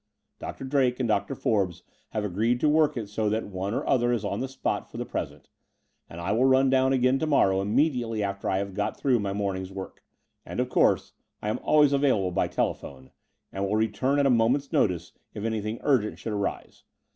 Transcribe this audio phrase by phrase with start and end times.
[0.39, 0.63] Dr.
[0.65, 1.35] Drake and Dr.
[1.35, 4.89] Forbes have agreed to work it so that one or other is on the spot
[4.89, 5.47] for the present,
[6.09, 9.31] and I will run down again to morrow immediately after I have got through my
[9.31, 10.03] morning's work;
[10.43, 13.11] and, of course, I am always available by telephone,
[13.53, 16.83] and will return at a moment's notice if anything urgent should arise.